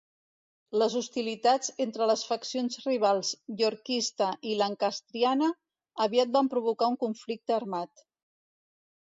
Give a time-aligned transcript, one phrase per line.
[0.83, 5.51] Les hostilitats entre les faccions rivals Yorkista i Lancastriana
[6.09, 8.05] aviat van provocar un conflicte armat.